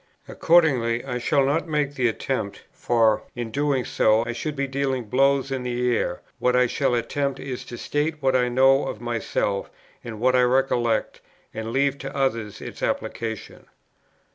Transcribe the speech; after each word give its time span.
Accordingly, 0.27 1.05
I 1.05 1.19
shall 1.19 1.45
not 1.45 1.67
make 1.67 1.93
the 1.93 2.07
attempt, 2.07 2.63
for, 2.71 3.21
in 3.35 3.51
doing 3.51 3.85
so, 3.85 4.25
I 4.25 4.31
should 4.33 4.55
be 4.55 4.65
dealing 4.65 5.03
blows 5.03 5.51
in 5.51 5.61
the 5.61 5.95
air; 5.95 6.21
what 6.39 6.55
I 6.55 6.65
shall 6.65 6.95
attempt 6.95 7.39
is 7.39 7.63
to 7.65 7.77
state 7.77 8.19
what 8.19 8.35
I 8.35 8.49
know 8.49 8.87
of 8.87 8.99
myself 8.99 9.69
and 10.03 10.19
what 10.19 10.35
I 10.35 10.41
recollect, 10.41 11.21
and 11.53 11.71
leave 11.71 11.99
to 11.99 12.15
others 12.17 12.61
its 12.61 12.81
application. 12.81 13.67